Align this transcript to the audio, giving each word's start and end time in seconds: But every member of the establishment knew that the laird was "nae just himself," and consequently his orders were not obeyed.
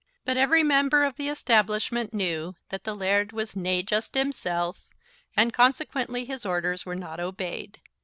But 0.25 0.35
every 0.35 0.63
member 0.63 1.03
of 1.03 1.15
the 1.15 1.29
establishment 1.29 2.11
knew 2.11 2.55
that 2.69 2.85
the 2.85 2.95
laird 2.95 3.33
was 3.33 3.55
"nae 3.55 3.83
just 3.83 4.15
himself," 4.15 4.87
and 5.37 5.53
consequently 5.53 6.25
his 6.25 6.43
orders 6.43 6.87
were 6.87 6.95
not 6.95 7.19
obeyed. 7.19 7.79